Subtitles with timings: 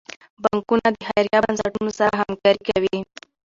[0.41, 2.97] بانکونه د خیریه بنسټونو سره همکاري کوي.